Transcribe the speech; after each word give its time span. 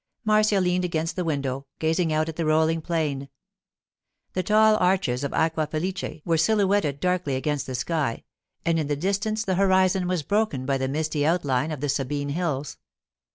Marcia 0.25 0.59
leaned 0.59 0.83
against 0.83 1.15
the 1.15 1.23
window, 1.23 1.67
gazing 1.77 2.11
out 2.11 2.27
at 2.27 2.35
the 2.35 2.43
rolling 2.43 2.81
plain. 2.81 3.29
The 4.33 4.41
tall 4.41 4.75
arches 4.77 5.23
of 5.23 5.31
Aqua 5.31 5.67
Felice 5.67 6.21
were 6.25 6.39
silhouetted 6.39 6.99
darkly 6.99 7.35
against 7.35 7.67
the 7.67 7.75
sky, 7.75 8.23
and 8.65 8.79
in 8.79 8.87
the 8.87 8.95
distance 8.95 9.45
the 9.45 9.53
horizon 9.53 10.07
was 10.07 10.23
broken 10.23 10.65
by 10.65 10.79
the 10.79 10.87
misty 10.87 11.23
outline 11.23 11.69
of 11.71 11.81
the 11.81 11.87
Sabine 11.89 12.29
hills. 12.29 12.79